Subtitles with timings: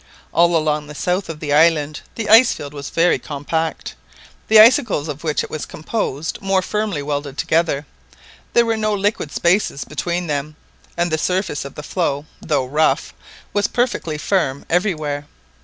[0.33, 3.93] All along the south of the island the ice field was very compact,
[4.47, 7.85] the icicles of which it was composed were more firmly welded together,
[8.53, 10.55] there were no liquid spaces between them,
[10.97, 13.13] and the surface of the floe, though rough,
[13.53, 15.27] was perfectly firm everywhere.